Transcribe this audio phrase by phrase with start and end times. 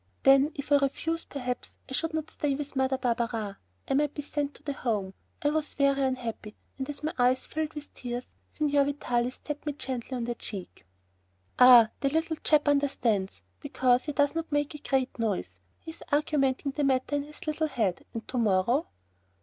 [0.23, 3.57] Then if I refused perhaps I should not stay with Mother Barberin....
[3.87, 5.13] I might be sent to the Home.
[5.43, 9.73] I was very unhappy, and as my eyes filled with tears, Signor Vitalis tapped me
[9.73, 10.87] gently on the cheek.
[11.59, 15.59] "Ah, the little chap understands because he does not make a great noise.
[15.77, 18.87] He is arguing the matter in his little head, and to morrow...."